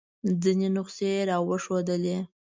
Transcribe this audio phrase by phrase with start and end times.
[0.41, 2.17] ځینې نسخې یې را وښودلې.